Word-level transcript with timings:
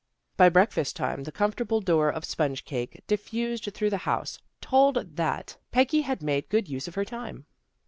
By 0.35 0.49
breakfast 0.49 0.95
time 0.95 1.25
the 1.25 1.31
comfortable 1.31 1.77
odor 1.77 2.09
of 2.09 2.25
sponge 2.25 2.65
cake 2.65 3.03
diffused 3.05 3.69
through 3.71 3.91
the 3.91 3.97
house, 4.09 4.39
told 4.59 5.15
that 5.17 5.57
Peggy 5.71 6.01
had 6.01 6.23
made 6.23 6.49
good 6.49 6.67
use 6.67 6.87
of 6.87 6.95
her 6.95 7.05
tune. 7.05 7.45